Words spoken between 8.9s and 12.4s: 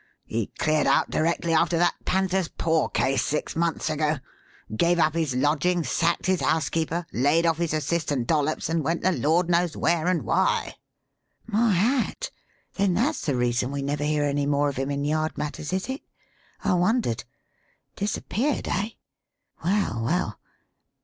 the Lord knows where and why." "My hat!